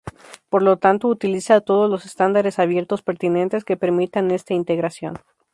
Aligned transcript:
Por 0.49 0.63
lo 0.63 0.77
tanto, 0.77 1.07
utiliza 1.09 1.61
todos 1.61 1.87
los 1.87 2.07
estándares 2.07 2.57
abiertos 2.57 3.03
pertinentes 3.03 3.63
que 3.63 3.77
permitan 3.77 4.31
esta 4.31 4.55
integración. 4.55 5.13